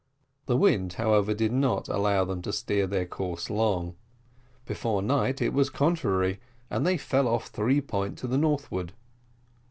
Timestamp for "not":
1.51-1.87